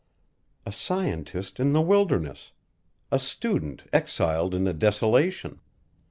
A 0.65 0.71
scientist 0.71 1.59
in 1.59 1.73
the 1.73 1.79
wilderness 1.83 2.53
a 3.11 3.19
student 3.19 3.83
exiled 3.93 4.55
in 4.55 4.65
a 4.65 4.73
desolation! 4.73 5.59